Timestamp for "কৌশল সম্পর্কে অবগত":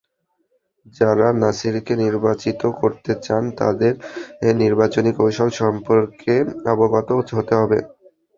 5.17-7.07